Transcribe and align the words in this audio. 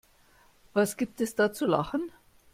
Was 0.73 0.97
gibt 0.97 1.21
es 1.21 1.35
da 1.35 1.53
zu 1.53 1.67
lachen? 1.67 2.11